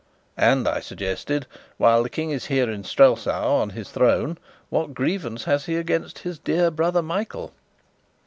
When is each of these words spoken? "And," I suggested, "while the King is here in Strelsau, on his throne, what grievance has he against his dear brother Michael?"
"And," 0.39 0.67
I 0.67 0.79
suggested, 0.79 1.45
"while 1.77 2.01
the 2.01 2.09
King 2.09 2.31
is 2.31 2.47
here 2.47 2.67
in 2.71 2.83
Strelsau, 2.83 3.53
on 3.61 3.69
his 3.69 3.91
throne, 3.91 4.39
what 4.71 4.95
grievance 4.95 5.43
has 5.43 5.65
he 5.65 5.75
against 5.75 6.17
his 6.17 6.39
dear 6.39 6.71
brother 6.71 7.03
Michael?" 7.03 7.53